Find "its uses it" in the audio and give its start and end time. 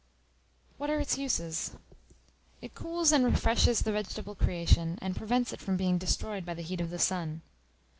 0.99-2.73